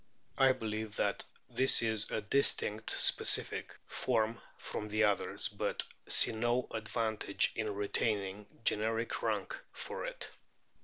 I 0.39 0.51
believe 0.53 0.95
that 0.95 1.25
this 1.47 1.83
is 1.83 2.09
a 2.09 2.21
distinct 2.21 2.89
specific 2.99 3.75
form 3.85 4.41
from 4.57 4.87
the 4.87 5.03
others, 5.03 5.47
but 5.49 5.83
see 6.07 6.31
no 6.31 6.65
advantage 6.71 7.51
in 7.55 7.75
retaining 7.75 8.47
generic 8.65 9.21
rank 9.21 9.61
for 9.73 10.03
it. 10.05 10.31